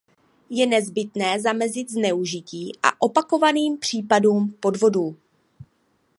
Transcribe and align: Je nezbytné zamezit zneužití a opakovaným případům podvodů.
Je 0.49 0.65
nezbytné 0.65 1.39
zamezit 1.39 1.91
zneužití 1.91 2.71
a 2.83 3.01
opakovaným 3.01 3.77
případům 3.77 4.51
podvodů. 4.59 5.17